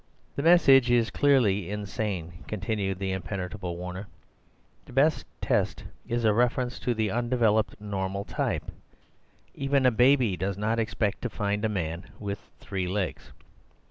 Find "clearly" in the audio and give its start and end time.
1.11-1.69